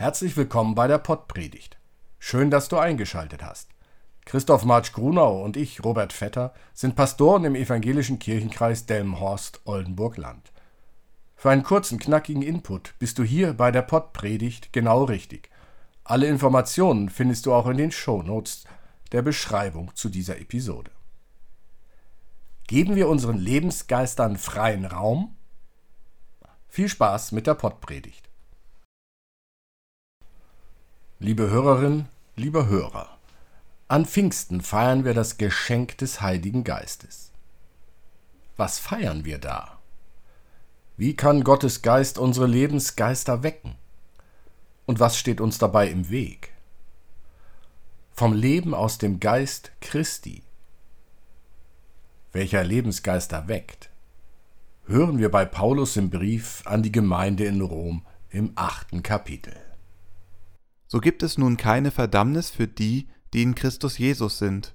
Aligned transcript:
Herzlich 0.00 0.34
willkommen 0.38 0.74
bei 0.74 0.86
der 0.86 0.96
Pottpredigt. 0.96 1.76
Schön, 2.18 2.50
dass 2.50 2.68
du 2.68 2.78
eingeschaltet 2.78 3.42
hast. 3.44 3.68
Christoph 4.24 4.64
Marsch 4.64 4.92
Grunau 4.92 5.44
und 5.44 5.58
ich, 5.58 5.84
Robert 5.84 6.14
Vetter, 6.14 6.54
sind 6.72 6.96
Pastoren 6.96 7.44
im 7.44 7.54
evangelischen 7.54 8.18
Kirchenkreis 8.18 8.86
Delmenhorst-Oldenburg-Land. 8.86 10.52
Für 11.36 11.50
einen 11.50 11.64
kurzen, 11.64 11.98
knackigen 11.98 12.40
Input 12.40 12.94
bist 12.98 13.18
du 13.18 13.24
hier 13.24 13.52
bei 13.52 13.70
der 13.70 13.82
Pottpredigt 13.82 14.72
genau 14.72 15.04
richtig. 15.04 15.50
Alle 16.02 16.28
Informationen 16.28 17.10
findest 17.10 17.44
du 17.44 17.52
auch 17.52 17.66
in 17.66 17.76
den 17.76 17.92
Shownotes 17.92 18.64
der 19.12 19.20
Beschreibung 19.20 19.94
zu 19.94 20.08
dieser 20.08 20.40
Episode. 20.40 20.92
Geben 22.68 22.94
wir 22.94 23.06
unseren 23.06 23.36
Lebensgeistern 23.36 24.38
freien 24.38 24.86
Raum? 24.86 25.36
Viel 26.68 26.88
Spaß 26.88 27.32
mit 27.32 27.46
der 27.46 27.52
Pottpredigt. 27.52 28.29
Liebe 31.22 31.50
Hörerin, 31.50 32.08
lieber 32.34 32.66
Hörer, 32.68 33.18
an 33.88 34.06
Pfingsten 34.06 34.62
feiern 34.62 35.04
wir 35.04 35.12
das 35.12 35.36
Geschenk 35.36 35.98
des 35.98 36.22
Heiligen 36.22 36.64
Geistes. 36.64 37.30
Was 38.56 38.78
feiern 38.78 39.26
wir 39.26 39.36
da? 39.36 39.78
Wie 40.96 41.14
kann 41.14 41.44
Gottes 41.44 41.82
Geist 41.82 42.16
unsere 42.16 42.46
Lebensgeister 42.46 43.42
wecken? 43.42 43.74
Und 44.86 44.98
was 44.98 45.18
steht 45.18 45.42
uns 45.42 45.58
dabei 45.58 45.88
im 45.88 46.08
Weg? 46.08 46.54
Vom 48.12 48.32
Leben 48.32 48.72
aus 48.72 48.96
dem 48.96 49.20
Geist 49.20 49.72
Christi. 49.82 50.42
Welcher 52.32 52.64
Lebensgeister 52.64 53.46
weckt? 53.46 53.90
Hören 54.86 55.18
wir 55.18 55.30
bei 55.30 55.44
Paulus 55.44 55.98
im 55.98 56.08
Brief 56.08 56.62
an 56.64 56.82
die 56.82 56.92
Gemeinde 56.92 57.44
in 57.44 57.60
Rom 57.60 58.06
im 58.30 58.52
achten 58.54 59.02
Kapitel. 59.02 59.69
So 60.92 60.98
gibt 60.98 61.22
es 61.22 61.38
nun 61.38 61.56
keine 61.56 61.92
Verdammnis 61.92 62.50
für 62.50 62.66
die, 62.66 63.06
die 63.32 63.44
in 63.44 63.54
Christus 63.54 63.96
Jesus 63.96 64.38
sind. 64.38 64.74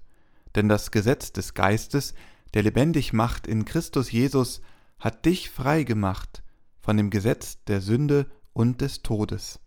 Denn 0.56 0.70
das 0.70 0.92
Gesetz 0.92 1.34
des 1.34 1.56
Geistes, 1.56 2.14
der 2.54 2.64
lebendig 2.64 3.12
macht 3.12 3.48
in 3.48 3.66
Christus 3.66 4.14
Jesus, 4.14 4.62
hat 4.98 5.26
dich 5.26 5.50
frei 5.50 5.84
gemacht 5.84 6.42
von 6.80 6.96
dem 6.96 7.10
Gesetz 7.10 7.62
der 7.66 7.82
Sünde 7.82 8.28
und 8.54 8.80
des 8.80 9.02
Todes. 9.02 9.60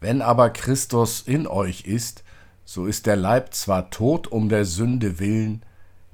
Wenn 0.00 0.22
aber 0.22 0.48
Christus 0.48 1.20
in 1.20 1.46
euch 1.46 1.82
ist, 1.82 2.24
so 2.64 2.86
ist 2.86 3.04
der 3.04 3.16
Leib 3.16 3.52
zwar 3.52 3.90
tot 3.90 4.28
um 4.28 4.48
der 4.48 4.64
Sünde 4.64 5.18
willen, 5.18 5.62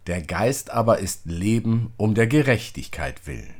der 0.08 0.22
Geist 0.22 0.70
aber 0.70 0.98
ist 0.98 1.26
Leben 1.26 1.92
um 1.98 2.14
der 2.14 2.26
Gerechtigkeit 2.26 3.28
willen. 3.28 3.54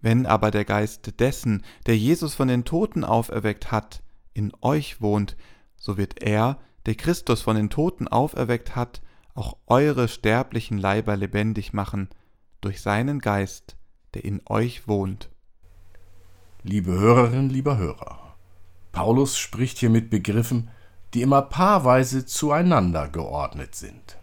Wenn 0.00 0.26
aber 0.26 0.50
der 0.50 0.64
Geist 0.64 1.20
dessen, 1.20 1.64
der 1.86 1.96
Jesus 1.96 2.34
von 2.34 2.48
den 2.48 2.64
Toten 2.64 3.04
auferweckt 3.04 3.72
hat, 3.72 4.02
in 4.32 4.52
euch 4.60 5.00
wohnt, 5.00 5.36
so 5.76 5.96
wird 5.96 6.22
er, 6.22 6.58
der 6.86 6.94
Christus 6.94 7.42
von 7.42 7.56
den 7.56 7.70
Toten 7.70 8.08
auferweckt 8.08 8.76
hat, 8.76 9.02
auch 9.34 9.56
eure 9.66 10.08
sterblichen 10.08 10.78
Leiber 10.78 11.16
lebendig 11.16 11.72
machen, 11.72 12.08
durch 12.60 12.80
seinen 12.80 13.20
Geist, 13.20 13.76
der 14.14 14.24
in 14.24 14.40
euch 14.46 14.88
wohnt. 14.88 15.30
Liebe 16.62 16.92
Hörerinnen, 16.92 17.50
lieber 17.50 17.78
Hörer, 17.78 18.36
Paulus 18.92 19.38
spricht 19.38 19.78
hier 19.78 19.90
mit 19.90 20.10
Begriffen, 20.10 20.70
die 21.14 21.22
immer 21.22 21.42
paarweise 21.42 22.26
zueinander 22.26 23.08
geordnet 23.08 23.74
sind. 23.74 24.18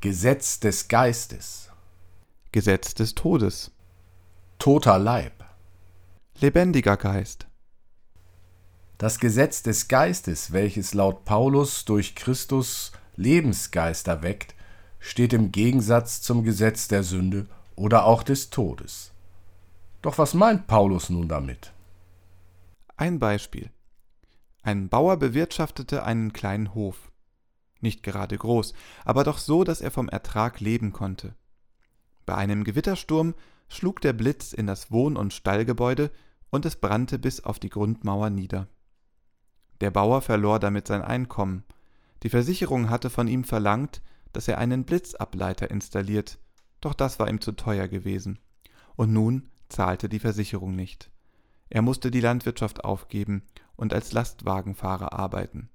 Gesetz 0.00 0.60
des 0.60 0.88
Geistes, 0.88 1.70
Gesetz 2.52 2.94
des 2.94 3.14
Todes, 3.14 3.75
toter 4.58 4.98
Leib. 4.98 5.44
Lebendiger 6.40 6.96
Geist. 6.96 7.46
Das 8.98 9.20
Gesetz 9.20 9.62
des 9.62 9.88
Geistes, 9.88 10.52
welches 10.52 10.94
laut 10.94 11.24
Paulus 11.24 11.84
durch 11.84 12.14
Christus 12.14 12.92
Lebensgeister 13.16 14.22
weckt, 14.22 14.54
steht 14.98 15.32
im 15.32 15.52
Gegensatz 15.52 16.22
zum 16.22 16.42
Gesetz 16.42 16.88
der 16.88 17.02
Sünde 17.02 17.46
oder 17.76 18.04
auch 18.06 18.22
des 18.22 18.50
Todes. 18.50 19.12
Doch 20.02 20.18
was 20.18 20.34
meint 20.34 20.66
Paulus 20.66 21.10
nun 21.10 21.28
damit? 21.28 21.72
Ein 22.96 23.18
Beispiel. 23.18 23.70
Ein 24.62 24.88
Bauer 24.88 25.18
bewirtschaftete 25.18 26.02
einen 26.02 26.32
kleinen 26.32 26.74
Hof. 26.74 27.12
Nicht 27.80 28.02
gerade 28.02 28.36
groß, 28.36 28.72
aber 29.04 29.22
doch 29.22 29.38
so, 29.38 29.62
dass 29.62 29.80
er 29.80 29.90
vom 29.90 30.08
Ertrag 30.08 30.60
leben 30.60 30.92
konnte. 30.92 31.34
Bei 32.24 32.34
einem 32.34 32.64
Gewittersturm 32.64 33.34
schlug 33.68 34.00
der 34.00 34.12
Blitz 34.12 34.52
in 34.52 34.66
das 34.66 34.90
Wohn- 34.90 35.16
und 35.16 35.32
Stallgebäude 35.32 36.10
und 36.50 36.64
es 36.64 36.76
brannte 36.76 37.18
bis 37.18 37.42
auf 37.42 37.58
die 37.58 37.70
Grundmauer 37.70 38.30
nieder. 38.30 38.68
Der 39.80 39.90
Bauer 39.90 40.22
verlor 40.22 40.58
damit 40.58 40.86
sein 40.86 41.02
Einkommen. 41.02 41.64
Die 42.22 42.30
Versicherung 42.30 42.88
hatte 42.88 43.10
von 43.10 43.28
ihm 43.28 43.44
verlangt, 43.44 44.00
dass 44.32 44.48
er 44.48 44.58
einen 44.58 44.84
Blitzableiter 44.84 45.70
installiert, 45.70 46.38
doch 46.80 46.94
das 46.94 47.18
war 47.18 47.28
ihm 47.28 47.40
zu 47.40 47.52
teuer 47.52 47.88
gewesen. 47.88 48.38
Und 48.96 49.12
nun 49.12 49.50
zahlte 49.68 50.08
die 50.08 50.18
Versicherung 50.18 50.74
nicht. 50.74 51.10
Er 51.68 51.82
musste 51.82 52.10
die 52.10 52.20
Landwirtschaft 52.20 52.84
aufgeben 52.84 53.42
und 53.76 53.92
als 53.92 54.12
Lastwagenfahrer 54.12 55.12
arbeiten. 55.12 55.68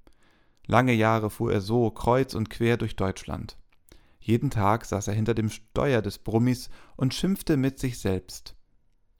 Lange 0.65 0.93
Jahre 0.93 1.29
fuhr 1.29 1.51
er 1.51 1.61
so 1.61 1.89
kreuz 1.91 2.33
und 2.33 2.49
quer 2.49 2.77
durch 2.77 2.95
Deutschland. 2.95 3.57
Jeden 4.21 4.51
Tag 4.51 4.85
saß 4.85 5.07
er 5.07 5.15
hinter 5.15 5.33
dem 5.33 5.49
Steuer 5.49 6.01
des 6.01 6.19
Brummis 6.19 6.69
und 6.95 7.13
schimpfte 7.13 7.57
mit 7.57 7.79
sich 7.79 7.99
selbst. 7.99 8.55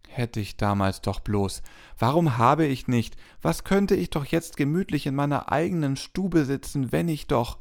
Hätte 0.07 0.39
ich 0.39 0.57
damals 0.57 1.01
doch 1.01 1.19
bloß. 1.19 1.63
Warum 1.97 2.38
habe 2.38 2.66
ich 2.66 2.88
nicht? 2.88 3.16
Was 3.41 3.63
könnte 3.63 3.95
ich 3.95 4.11
doch 4.11 4.25
jetzt 4.25 4.57
gemütlich 4.57 5.07
in 5.07 5.16
meiner 5.16 5.51
eigenen 5.51 5.95
Stube 5.95 6.45
sitzen, 6.45 6.91
wenn 6.91 7.07
ich 7.07 7.28
doch. 7.28 7.57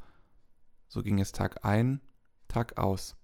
So 0.86 1.02
ging 1.02 1.18
es 1.18 1.32
Tag 1.32 1.64
ein, 1.64 2.00
Tag 2.48 2.76
aus. 2.76 3.16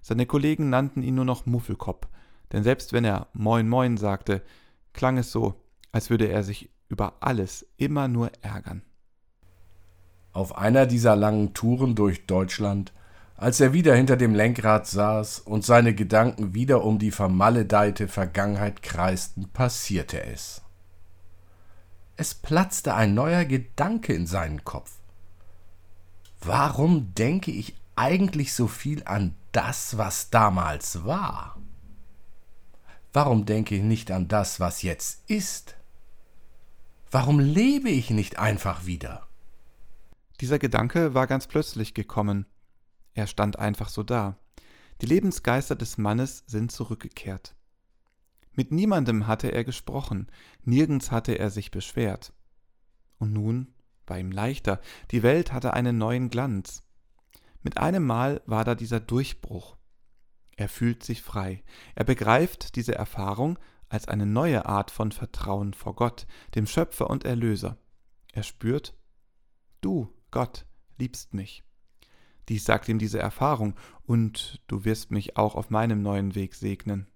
Seine 0.00 0.24
Kollegen 0.24 0.70
nannten 0.70 1.02
ihn 1.02 1.16
nur 1.16 1.24
noch 1.24 1.44
Muffelkopf, 1.44 2.08
denn 2.52 2.62
selbst 2.62 2.92
wenn 2.92 3.04
er 3.04 3.26
Moin 3.34 3.68
Moin 3.68 3.96
sagte, 3.96 4.42
klang 4.94 5.18
es 5.18 5.30
so, 5.30 5.60
als 5.92 6.08
würde 6.08 6.28
er 6.28 6.42
sich 6.42 6.70
über 6.88 7.16
alles 7.20 7.66
immer 7.76 8.08
nur 8.08 8.30
ärgern. 8.40 8.82
Auf 10.32 10.56
einer 10.56 10.86
dieser 10.86 11.16
langen 11.16 11.52
Touren 11.52 11.94
durch 11.94 12.26
Deutschland 12.26 12.94
als 13.38 13.60
er 13.60 13.72
wieder 13.72 13.94
hinter 13.94 14.16
dem 14.16 14.34
Lenkrad 14.34 14.88
saß 14.88 15.38
und 15.38 15.64
seine 15.64 15.94
Gedanken 15.94 16.54
wieder 16.54 16.82
um 16.82 16.98
die 16.98 17.12
vermaledeite 17.12 18.08
Vergangenheit 18.08 18.82
kreisten, 18.82 19.48
passierte 19.50 20.20
es. 20.24 20.60
Es 22.16 22.34
platzte 22.34 22.94
ein 22.94 23.14
neuer 23.14 23.44
Gedanke 23.44 24.12
in 24.12 24.26
seinen 24.26 24.64
Kopf. 24.64 24.90
Warum 26.40 27.14
denke 27.14 27.52
ich 27.52 27.76
eigentlich 27.94 28.52
so 28.54 28.66
viel 28.66 29.04
an 29.04 29.36
das, 29.52 29.96
was 29.96 30.30
damals 30.30 31.04
war? 31.04 31.56
Warum 33.12 33.46
denke 33.46 33.76
ich 33.76 33.82
nicht 33.82 34.10
an 34.10 34.26
das, 34.26 34.58
was 34.58 34.82
jetzt 34.82 35.22
ist? 35.30 35.76
Warum 37.12 37.38
lebe 37.38 37.88
ich 37.88 38.10
nicht 38.10 38.36
einfach 38.36 38.84
wieder? 38.84 39.28
Dieser 40.40 40.58
Gedanke 40.58 41.14
war 41.14 41.28
ganz 41.28 41.46
plötzlich 41.46 41.94
gekommen 41.94 42.44
er 43.18 43.26
stand 43.26 43.58
einfach 43.58 43.88
so 43.88 44.04
da. 44.04 44.36
Die 45.00 45.06
Lebensgeister 45.06 45.74
des 45.74 45.98
Mannes 45.98 46.44
sind 46.46 46.70
zurückgekehrt. 46.70 47.56
Mit 48.52 48.70
niemandem 48.70 49.26
hatte 49.26 49.48
er 49.48 49.64
gesprochen, 49.64 50.28
nirgends 50.62 51.10
hatte 51.10 51.36
er 51.36 51.50
sich 51.50 51.72
beschwert. 51.72 52.32
Und 53.18 53.32
nun 53.32 53.74
war 54.06 54.20
ihm 54.20 54.30
leichter, 54.30 54.80
die 55.10 55.24
Welt 55.24 55.52
hatte 55.52 55.74
einen 55.74 55.98
neuen 55.98 56.30
Glanz. 56.30 56.84
Mit 57.62 57.76
einem 57.76 58.06
Mal 58.06 58.40
war 58.46 58.64
da 58.64 58.76
dieser 58.76 59.00
Durchbruch. 59.00 59.76
Er 60.56 60.68
fühlt 60.68 61.02
sich 61.02 61.22
frei, 61.22 61.64
er 61.96 62.04
begreift 62.04 62.76
diese 62.76 62.94
Erfahrung 62.94 63.58
als 63.88 64.06
eine 64.06 64.26
neue 64.26 64.66
Art 64.66 64.92
von 64.92 65.10
Vertrauen 65.10 65.74
vor 65.74 65.96
Gott, 65.96 66.28
dem 66.54 66.68
Schöpfer 66.68 67.10
und 67.10 67.24
Erlöser. 67.24 67.78
Er 68.32 68.44
spürt, 68.44 68.94
du, 69.80 70.14
Gott, 70.30 70.66
liebst 70.98 71.34
mich. 71.34 71.64
Dies 72.48 72.64
sagt 72.64 72.88
ihm 72.88 72.98
diese 72.98 73.18
Erfahrung, 73.18 73.74
und 74.06 74.62
du 74.68 74.84
wirst 74.84 75.10
mich 75.10 75.36
auch 75.36 75.54
auf 75.54 75.70
meinem 75.70 76.02
neuen 76.02 76.34
Weg 76.34 76.54
segnen. 76.54 77.06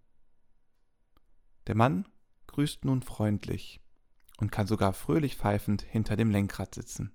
Der 1.66 1.74
Mann 1.74 2.06
grüßt 2.48 2.84
nun 2.84 3.02
freundlich 3.02 3.80
und 4.38 4.52
kann 4.52 4.66
sogar 4.66 4.92
fröhlich 4.92 5.36
pfeifend 5.36 5.82
hinter 5.82 6.16
dem 6.16 6.30
Lenkrad 6.30 6.74
sitzen. 6.74 7.12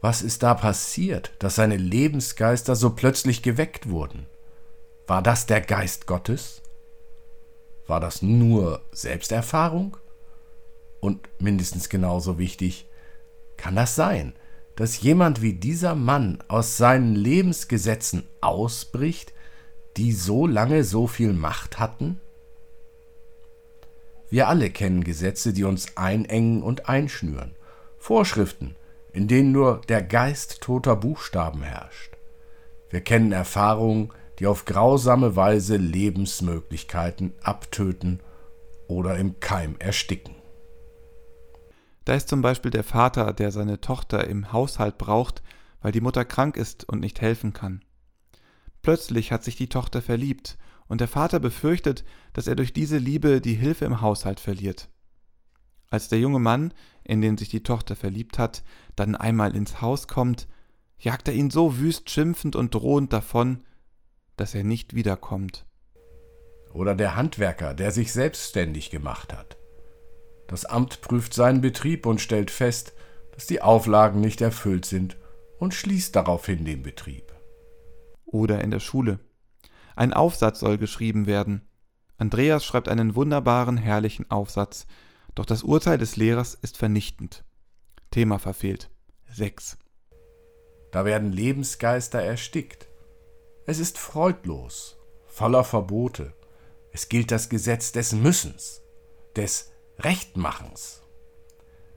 Was 0.00 0.22
ist 0.22 0.42
da 0.42 0.54
passiert, 0.54 1.32
dass 1.40 1.56
seine 1.56 1.76
Lebensgeister 1.76 2.76
so 2.76 2.94
plötzlich 2.94 3.42
geweckt 3.42 3.88
wurden? 3.90 4.26
War 5.06 5.22
das 5.22 5.46
der 5.46 5.60
Geist 5.60 6.06
Gottes? 6.06 6.62
War 7.86 8.00
das 8.00 8.22
nur 8.22 8.82
Selbsterfahrung? 8.92 9.96
Und 11.00 11.28
mindestens 11.40 11.88
genauso 11.88 12.38
wichtig, 12.38 12.86
kann 13.56 13.74
das 13.74 13.94
sein, 13.94 14.34
dass 14.76 15.00
jemand 15.00 15.42
wie 15.42 15.52
dieser 15.52 15.94
Mann 15.94 16.42
aus 16.48 16.76
seinen 16.76 17.14
Lebensgesetzen 17.14 18.24
ausbricht, 18.40 19.32
die 19.96 20.12
so 20.12 20.46
lange 20.46 20.84
so 20.84 21.06
viel 21.06 21.32
Macht 21.32 21.78
hatten? 21.78 22.20
Wir 24.30 24.48
alle 24.48 24.70
kennen 24.70 25.02
Gesetze, 25.02 25.52
die 25.52 25.64
uns 25.64 25.96
einengen 25.96 26.62
und 26.62 26.88
einschnüren. 26.88 27.56
Vorschriften, 27.98 28.76
in 29.12 29.26
denen 29.26 29.52
nur 29.52 29.80
der 29.88 30.02
Geist 30.02 30.60
toter 30.60 30.96
Buchstaben 30.96 31.62
herrscht. 31.62 32.16
Wir 32.90 33.00
kennen 33.00 33.32
Erfahrungen, 33.32 34.12
die 34.38 34.46
auf 34.46 34.64
grausame 34.64 35.36
Weise 35.36 35.76
Lebensmöglichkeiten 35.76 37.34
abtöten 37.42 38.20
oder 38.86 39.16
im 39.18 39.38
Keim 39.40 39.76
ersticken. 39.78 40.39
Da 42.04 42.14
ist 42.14 42.28
zum 42.28 42.42
Beispiel 42.42 42.70
der 42.70 42.84
Vater, 42.84 43.32
der 43.32 43.50
seine 43.50 43.80
Tochter 43.80 44.26
im 44.26 44.52
Haushalt 44.52 44.98
braucht, 44.98 45.42
weil 45.80 45.92
die 45.92 46.00
Mutter 46.00 46.24
krank 46.24 46.56
ist 46.56 46.88
und 46.88 47.00
nicht 47.00 47.20
helfen 47.20 47.52
kann. 47.52 47.84
Plötzlich 48.82 49.32
hat 49.32 49.44
sich 49.44 49.56
die 49.56 49.68
Tochter 49.68 50.02
verliebt, 50.02 50.56
und 50.90 51.00
der 51.00 51.08
Vater 51.08 51.38
befürchtet, 51.38 52.04
dass 52.32 52.48
er 52.48 52.56
durch 52.56 52.72
diese 52.72 52.98
Liebe 52.98 53.40
die 53.40 53.54
Hilfe 53.54 53.84
im 53.84 54.00
Haushalt 54.00 54.40
verliert. 54.40 54.88
Als 55.88 56.08
der 56.08 56.18
junge 56.18 56.40
Mann, 56.40 56.74
in 57.04 57.20
den 57.20 57.38
sich 57.38 57.48
die 57.48 57.62
Tochter 57.62 57.94
verliebt 57.94 58.38
hat, 58.38 58.64
dann 58.96 59.14
einmal 59.14 59.54
ins 59.54 59.80
Haus 59.80 60.08
kommt, 60.08 60.48
jagt 60.98 61.28
er 61.28 61.34
ihn 61.34 61.50
so 61.50 61.78
wüst 61.78 62.10
schimpfend 62.10 62.56
und 62.56 62.74
drohend 62.74 63.12
davon, 63.12 63.64
dass 64.36 64.54
er 64.54 64.64
nicht 64.64 64.94
wiederkommt. 64.94 65.64
Oder 66.72 66.96
der 66.96 67.14
Handwerker, 67.14 67.72
der 67.72 67.92
sich 67.92 68.12
selbstständig 68.12 68.90
gemacht 68.90 69.32
hat. 69.32 69.59
Das 70.50 70.64
Amt 70.64 71.00
prüft 71.00 71.32
seinen 71.32 71.60
Betrieb 71.60 72.06
und 72.06 72.20
stellt 72.20 72.50
fest, 72.50 72.92
dass 73.30 73.46
die 73.46 73.62
Auflagen 73.62 74.20
nicht 74.20 74.40
erfüllt 74.40 74.84
sind 74.84 75.16
und 75.60 75.74
schließt 75.74 76.16
daraufhin 76.16 76.64
den 76.64 76.82
Betrieb. 76.82 77.32
Oder 78.24 78.60
in 78.60 78.72
der 78.72 78.80
Schule. 78.80 79.20
Ein 79.94 80.12
Aufsatz 80.12 80.58
soll 80.58 80.76
geschrieben 80.76 81.28
werden. 81.28 81.68
Andreas 82.18 82.64
schreibt 82.64 82.88
einen 82.88 83.14
wunderbaren, 83.14 83.76
herrlichen 83.76 84.28
Aufsatz, 84.28 84.88
doch 85.36 85.46
das 85.46 85.62
Urteil 85.62 85.98
des 85.98 86.16
Lehrers 86.16 86.54
ist 86.54 86.76
vernichtend. 86.76 87.44
Thema 88.10 88.40
verfehlt. 88.40 88.90
6. 89.30 89.78
Da 90.90 91.04
werden 91.04 91.30
Lebensgeister 91.30 92.20
erstickt. 92.20 92.88
Es 93.66 93.78
ist 93.78 93.98
freudlos, 93.98 94.96
voller 95.28 95.62
Verbote. 95.62 96.34
Es 96.90 97.08
gilt 97.08 97.30
das 97.30 97.50
Gesetz 97.50 97.92
des 97.92 98.10
Müssens, 98.10 98.82
des 99.36 99.69
Rechtmachens. 100.02 101.02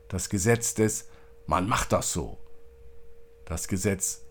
Das 0.10 0.30
Gesetz 0.30 0.74
des 0.74 1.08
Man 1.46 1.68
macht 1.68 1.94
das 1.94 2.12
so. 2.12 2.38
Das 3.46 3.68
Gesetz 3.68 4.22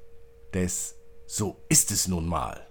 des 0.52 0.96
So 1.26 1.56
ist 1.68 1.90
es 1.90 2.06
nun 2.06 2.26
mal. 2.26 2.66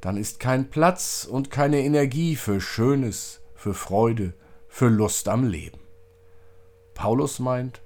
Dann 0.00 0.16
ist 0.16 0.40
kein 0.40 0.70
Platz 0.70 1.24
und 1.30 1.50
keine 1.50 1.80
Energie 1.80 2.34
für 2.34 2.60
Schönes, 2.60 3.40
für 3.54 3.74
Freude, 3.74 4.34
für 4.66 4.88
Lust 4.88 5.28
am 5.28 5.44
Leben. 5.44 5.78
Paulus 6.94 7.38
meint, 7.38 7.80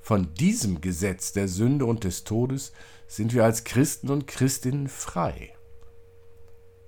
von 0.00 0.32
diesem 0.34 0.80
Gesetz 0.80 1.32
der 1.32 1.48
Sünde 1.48 1.84
und 1.84 2.04
des 2.04 2.22
Todes 2.22 2.72
sind 3.08 3.34
wir 3.34 3.44
als 3.44 3.64
Christen 3.64 4.08
und 4.10 4.28
Christinnen 4.28 4.88
frei. 4.88 5.52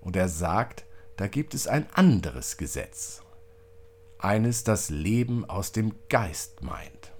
Und 0.01 0.15
er 0.15 0.29
sagt, 0.29 0.85
da 1.17 1.27
gibt 1.27 1.55
es 1.55 1.67
ein 1.67 1.87
anderes 1.93 2.57
Gesetz, 2.57 3.23
eines, 4.25 4.65
das 4.65 4.91
Leben 4.91 5.45
aus 5.45 5.73
dem 5.73 5.95
Geist 6.09 6.63
meint. 6.63 7.13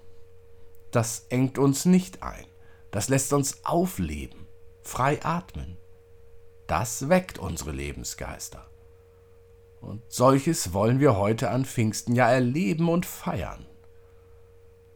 Das 0.91 1.27
engt 1.29 1.59
uns 1.59 1.85
nicht 1.85 2.23
ein, 2.23 2.47
das 2.91 3.09
lässt 3.09 3.33
uns 3.33 3.65
aufleben, 3.65 4.47
frei 4.83 5.25
atmen. 5.25 5.79
Das 6.67 7.09
weckt 7.09 7.39
unsere 7.39 7.73
Lebensgeister. 7.73 8.67
Und 9.81 10.03
solches 10.09 10.73
wollen 10.73 11.01
wir 11.01 11.17
heute 11.17 11.51
an 11.51 11.65
Pfingsten 11.65 12.15
ja 12.15 12.31
erleben 12.31 12.89
und 12.89 13.05
feiern. 13.05 13.67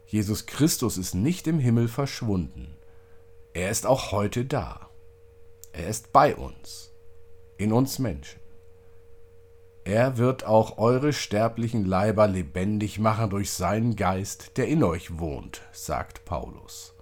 Jesus 0.06 0.46
Christus 0.46 0.96
ist 0.96 1.14
nicht 1.14 1.48
im 1.48 1.58
Himmel 1.58 1.88
verschwunden. 1.88 2.76
Er 3.52 3.70
ist 3.70 3.86
auch 3.86 4.12
heute 4.12 4.44
da. 4.44 4.88
Er 5.72 5.88
ist 5.88 6.12
bei 6.12 6.36
uns, 6.36 6.92
in 7.56 7.72
uns 7.72 7.98
Menschen. 7.98 8.40
Er 9.86 10.18
wird 10.18 10.44
auch 10.44 10.78
eure 10.78 11.12
sterblichen 11.12 11.84
Leiber 11.84 12.26
lebendig 12.26 12.98
machen 12.98 13.30
durch 13.30 13.52
seinen 13.52 13.94
Geist, 13.94 14.56
der 14.56 14.66
in 14.66 14.82
euch 14.82 15.20
wohnt, 15.20 15.62
sagt 15.70 16.24
Paulus. 16.24 16.92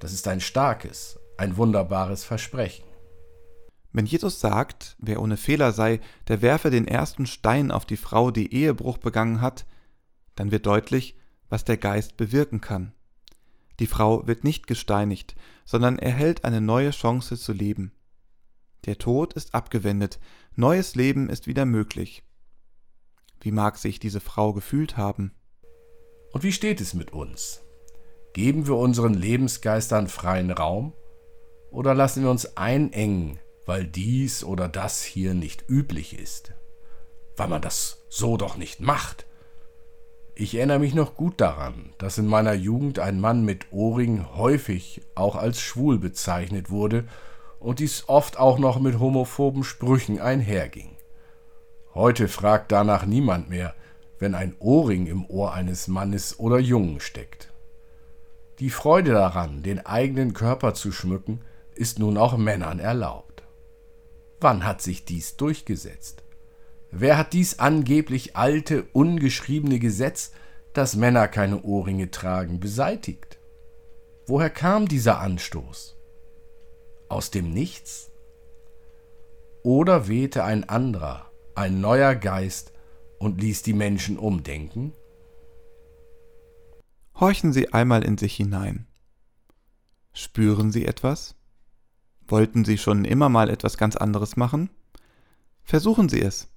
Das 0.00 0.14
ist 0.14 0.26
ein 0.26 0.40
starkes, 0.40 1.20
ein 1.36 1.58
wunderbares 1.58 2.24
Versprechen. 2.24 2.86
Wenn 3.92 4.06
Jesus 4.06 4.40
sagt, 4.40 4.96
wer 4.98 5.20
ohne 5.20 5.36
Fehler 5.36 5.72
sei, 5.72 6.00
der 6.28 6.40
werfe 6.40 6.70
den 6.70 6.88
ersten 6.88 7.26
Stein 7.26 7.70
auf 7.70 7.84
die 7.84 7.98
Frau, 7.98 8.30
die 8.30 8.54
Ehebruch 8.54 8.96
begangen 8.96 9.42
hat, 9.42 9.66
dann 10.36 10.52
wird 10.52 10.64
deutlich, 10.64 11.18
was 11.50 11.64
der 11.64 11.76
Geist 11.76 12.16
bewirken 12.16 12.62
kann. 12.62 12.94
Die 13.78 13.88
Frau 13.88 14.26
wird 14.26 14.42
nicht 14.42 14.66
gesteinigt, 14.66 15.36
sondern 15.66 15.98
erhält 15.98 16.46
eine 16.46 16.62
neue 16.62 16.92
Chance 16.92 17.36
zu 17.36 17.52
leben. 17.52 17.92
Der 18.86 18.98
Tod 18.98 19.32
ist 19.32 19.54
abgewendet, 19.54 20.18
neues 20.56 20.94
Leben 20.94 21.30
ist 21.30 21.46
wieder 21.46 21.64
möglich. 21.64 22.22
Wie 23.40 23.50
mag 23.50 23.78
sich 23.78 23.98
diese 23.98 24.20
Frau 24.20 24.52
gefühlt 24.52 24.96
haben? 24.96 25.32
Und 26.32 26.42
wie 26.42 26.52
steht 26.52 26.80
es 26.80 26.92
mit 26.92 27.12
uns? 27.12 27.62
Geben 28.34 28.66
wir 28.66 28.76
unseren 28.76 29.14
Lebensgeistern 29.14 30.08
freien 30.08 30.50
Raum? 30.50 30.92
Oder 31.70 31.94
lassen 31.94 32.24
wir 32.24 32.30
uns 32.30 32.56
einengen, 32.56 33.38
weil 33.64 33.86
dies 33.86 34.44
oder 34.44 34.68
das 34.68 35.02
hier 35.02 35.32
nicht 35.32 35.64
üblich 35.68 36.18
ist? 36.18 36.52
Weil 37.36 37.48
man 37.48 37.62
das 37.62 38.04
so 38.10 38.36
doch 38.36 38.56
nicht 38.56 38.80
macht? 38.80 39.26
Ich 40.34 40.54
erinnere 40.56 40.80
mich 40.80 40.94
noch 40.94 41.14
gut 41.14 41.40
daran, 41.40 41.94
dass 41.98 42.18
in 42.18 42.26
meiner 42.26 42.54
Jugend 42.54 42.98
ein 42.98 43.20
Mann 43.20 43.44
mit 43.44 43.72
Ohrring 43.72 44.34
häufig 44.34 45.00
auch 45.14 45.36
als 45.36 45.60
schwul 45.60 45.98
bezeichnet 45.98 46.70
wurde 46.70 47.06
und 47.64 47.78
dies 47.78 48.04
oft 48.08 48.38
auch 48.38 48.58
noch 48.58 48.78
mit 48.78 49.00
homophoben 49.00 49.64
Sprüchen 49.64 50.20
einherging. 50.20 50.90
Heute 51.94 52.28
fragt 52.28 52.70
danach 52.70 53.06
niemand 53.06 53.48
mehr, 53.48 53.74
wenn 54.18 54.34
ein 54.34 54.54
Ohrring 54.58 55.06
im 55.06 55.24
Ohr 55.30 55.54
eines 55.54 55.88
Mannes 55.88 56.38
oder 56.38 56.58
Jungen 56.58 57.00
steckt. 57.00 57.52
Die 58.58 58.68
Freude 58.68 59.12
daran, 59.12 59.62
den 59.62 59.84
eigenen 59.84 60.34
Körper 60.34 60.74
zu 60.74 60.92
schmücken, 60.92 61.40
ist 61.74 61.98
nun 61.98 62.18
auch 62.18 62.36
Männern 62.36 62.80
erlaubt. 62.80 63.42
Wann 64.40 64.64
hat 64.64 64.82
sich 64.82 65.06
dies 65.06 65.36
durchgesetzt? 65.36 66.22
Wer 66.90 67.16
hat 67.16 67.32
dies 67.32 67.58
angeblich 67.60 68.36
alte, 68.36 68.84
ungeschriebene 68.92 69.78
Gesetz, 69.78 70.32
dass 70.74 70.96
Männer 70.96 71.28
keine 71.28 71.62
Ohrringe 71.62 72.10
tragen, 72.10 72.60
beseitigt? 72.60 73.38
Woher 74.26 74.50
kam 74.50 74.86
dieser 74.86 75.20
Anstoß? 75.20 75.96
Aus 77.14 77.30
dem 77.30 77.52
Nichts? 77.52 78.10
Oder 79.62 80.08
wehte 80.08 80.44
ein 80.44 80.68
anderer, 80.68 81.30
ein 81.54 81.80
neuer 81.80 82.14
Geist 82.16 82.72
und 83.18 83.40
ließ 83.40 83.62
die 83.62 83.72
Menschen 83.72 84.18
umdenken? 84.18 84.92
Horchen 87.14 87.52
Sie 87.52 87.72
einmal 87.72 88.04
in 88.04 88.18
sich 88.18 88.34
hinein. 88.34 88.88
Spüren 90.12 90.72
Sie 90.72 90.84
etwas? 90.84 91.36
Wollten 92.26 92.64
Sie 92.64 92.78
schon 92.78 93.04
immer 93.04 93.28
mal 93.28 93.48
etwas 93.48 93.78
ganz 93.78 93.96
anderes 93.96 94.36
machen? 94.36 94.70
Versuchen 95.62 96.08
Sie 96.08 96.20
es. 96.20 96.48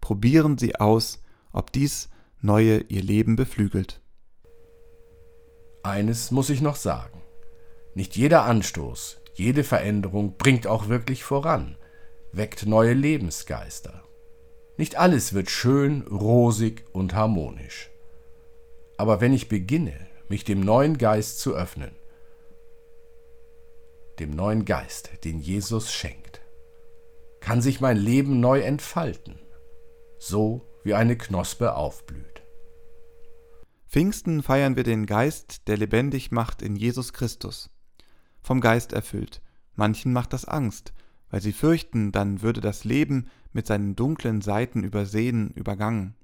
Probieren 0.00 0.56
Sie 0.56 0.76
aus, 0.76 1.22
ob 1.52 1.72
dies 1.72 2.08
Neue 2.40 2.78
Ihr 2.88 3.02
Leben 3.02 3.36
beflügelt. 3.36 4.00
Eines 5.82 6.30
muss 6.30 6.48
ich 6.48 6.62
noch 6.62 6.76
sagen. 6.76 7.20
Nicht 7.94 8.16
jeder 8.16 8.44
Anstoß, 8.44 9.19
jede 9.40 9.64
Veränderung 9.64 10.36
bringt 10.36 10.66
auch 10.66 10.88
wirklich 10.88 11.24
voran, 11.24 11.76
weckt 12.30 12.66
neue 12.66 12.92
Lebensgeister. 12.92 14.04
Nicht 14.76 14.96
alles 14.96 15.32
wird 15.32 15.50
schön, 15.50 16.02
rosig 16.02 16.84
und 16.92 17.14
harmonisch. 17.14 17.90
Aber 18.98 19.22
wenn 19.22 19.32
ich 19.32 19.48
beginne, 19.48 19.94
mich 20.28 20.44
dem 20.44 20.60
neuen 20.60 20.98
Geist 20.98 21.40
zu 21.40 21.54
öffnen, 21.54 21.92
dem 24.18 24.30
neuen 24.30 24.66
Geist, 24.66 25.24
den 25.24 25.40
Jesus 25.40 25.90
schenkt, 25.90 26.42
kann 27.40 27.62
sich 27.62 27.80
mein 27.80 27.96
Leben 27.96 28.40
neu 28.40 28.60
entfalten, 28.60 29.38
so 30.18 30.66
wie 30.84 30.92
eine 30.92 31.16
Knospe 31.16 31.74
aufblüht. 31.76 32.42
Pfingsten 33.88 34.42
feiern 34.42 34.76
wir 34.76 34.84
den 34.84 35.06
Geist, 35.06 35.66
der 35.66 35.78
lebendig 35.78 36.30
macht 36.30 36.60
in 36.60 36.76
Jesus 36.76 37.14
Christus 37.14 37.70
vom 38.42 38.60
Geist 38.60 38.92
erfüllt. 38.92 39.42
Manchen 39.74 40.12
macht 40.12 40.32
das 40.32 40.44
Angst, 40.44 40.92
weil 41.30 41.40
sie 41.40 41.52
fürchten, 41.52 42.12
dann 42.12 42.42
würde 42.42 42.60
das 42.60 42.84
Leben 42.84 43.28
mit 43.52 43.66
seinen 43.66 43.96
dunklen 43.96 44.40
Seiten 44.40 44.84
übersehen, 44.84 45.50
übergangen. 45.50 46.14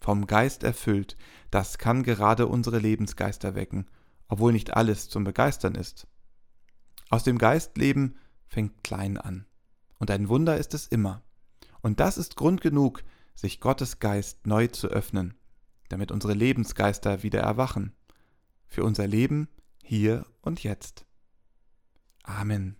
Vom 0.00 0.26
Geist 0.26 0.62
erfüllt, 0.62 1.16
das 1.50 1.78
kann 1.78 2.02
gerade 2.02 2.46
unsere 2.46 2.78
Lebensgeister 2.78 3.54
wecken, 3.54 3.86
obwohl 4.28 4.52
nicht 4.52 4.74
alles 4.74 5.08
zum 5.08 5.24
Begeistern 5.24 5.74
ist. 5.74 6.06
Aus 7.10 7.24
dem 7.24 7.38
Geistleben 7.38 8.16
fängt 8.46 8.82
klein 8.82 9.18
an. 9.18 9.46
Und 9.98 10.10
ein 10.10 10.28
Wunder 10.28 10.56
ist 10.56 10.74
es 10.74 10.86
immer. 10.86 11.22
Und 11.82 12.00
das 12.00 12.18
ist 12.18 12.36
Grund 12.36 12.60
genug, 12.60 13.02
sich 13.34 13.60
Gottes 13.60 13.98
Geist 13.98 14.46
neu 14.46 14.66
zu 14.68 14.88
öffnen, 14.88 15.34
damit 15.88 16.12
unsere 16.12 16.34
Lebensgeister 16.34 17.22
wieder 17.22 17.40
erwachen, 17.40 17.92
für 18.66 18.84
unser 18.84 19.06
Leben 19.06 19.48
hier 19.82 20.24
und 20.40 20.62
jetzt. 20.62 21.04
Amen. 22.30 22.76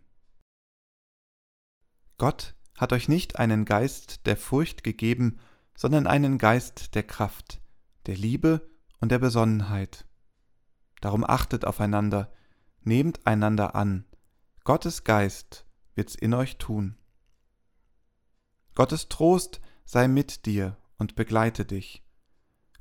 Gott 2.18 2.54
hat 2.76 2.92
euch 2.92 3.08
nicht 3.08 3.38
einen 3.38 3.64
Geist 3.64 4.26
der 4.26 4.36
Furcht 4.36 4.84
gegeben, 4.84 5.38
sondern 5.74 6.06
einen 6.06 6.38
Geist 6.38 6.94
der 6.94 7.02
Kraft, 7.02 7.60
der 8.06 8.16
Liebe 8.16 8.70
und 9.00 9.10
der 9.10 9.18
Besonnenheit. 9.18 10.06
Darum 11.00 11.24
achtet 11.24 11.64
aufeinander, 11.64 12.32
nehmt 12.82 13.26
einander 13.26 13.74
an, 13.74 14.04
Gottes 14.64 15.04
Geist 15.04 15.66
wird's 15.94 16.14
in 16.14 16.32
euch 16.34 16.58
tun. 16.58 16.96
Gottes 18.74 19.08
Trost 19.08 19.60
sei 19.84 20.06
mit 20.06 20.46
dir 20.46 20.76
und 20.98 21.16
begleite 21.16 21.64
dich. 21.64 22.04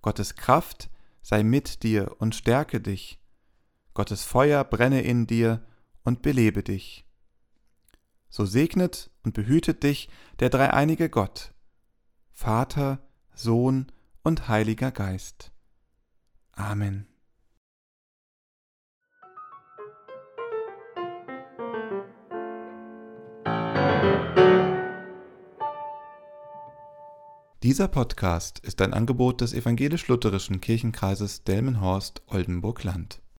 Gottes 0.01 0.35
Kraft 0.35 0.89
sei 1.21 1.43
mit 1.43 1.83
dir 1.83 2.15
und 2.19 2.35
stärke 2.35 2.79
dich. 2.79 3.19
Gottes 3.93 4.23
Feuer 4.23 4.63
brenne 4.63 5.01
in 5.01 5.25
dir 5.25 5.65
und 6.09 6.23
belebe 6.23 6.63
dich. 6.63 7.05
So 8.29 8.43
segnet 8.43 9.11
und 9.23 9.35
behütet 9.35 9.83
dich 9.83 10.09
der 10.39 10.49
dreieinige 10.49 11.07
Gott, 11.07 11.53
Vater, 12.31 12.99
Sohn 13.35 13.91
und 14.23 14.47
Heiliger 14.47 14.91
Geist. 14.91 15.51
Amen. 16.53 17.05
Dieser 27.61 27.87
Podcast 27.87 28.59
ist 28.59 28.81
ein 28.81 28.93
Angebot 28.93 29.41
des 29.41 29.53
evangelisch-lutherischen 29.53 30.59
Kirchenkreises 30.59 31.43
Delmenhorst-Oldenburg-Land. 31.43 33.21